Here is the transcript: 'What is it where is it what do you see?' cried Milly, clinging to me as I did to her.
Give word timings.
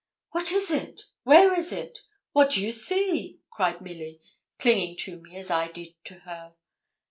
'What 0.31 0.51
is 0.51 0.71
it 0.71 1.03
where 1.25 1.53
is 1.53 1.71
it 1.71 1.99
what 2.31 2.49
do 2.49 2.63
you 2.65 2.71
see?' 2.71 3.39
cried 3.51 3.81
Milly, 3.81 4.19
clinging 4.57 4.97
to 5.01 5.17
me 5.17 5.35
as 5.37 5.51
I 5.51 5.67
did 5.67 5.93
to 6.05 6.15
her. 6.21 6.55